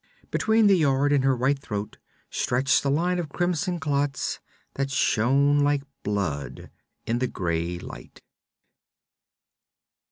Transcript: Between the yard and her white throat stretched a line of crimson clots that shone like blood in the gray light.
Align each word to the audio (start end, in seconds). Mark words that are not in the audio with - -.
Between 0.31 0.65
the 0.65 0.77
yard 0.79 1.13
and 1.13 1.23
her 1.23 1.35
white 1.37 1.59
throat 1.59 1.99
stretched 2.31 2.83
a 2.83 2.89
line 2.89 3.19
of 3.19 3.29
crimson 3.29 3.79
clots 3.79 4.39
that 4.73 4.89
shone 4.89 5.59
like 5.59 5.83
blood 6.01 6.71
in 7.05 7.19
the 7.19 7.27
gray 7.27 7.77
light. 7.77 8.23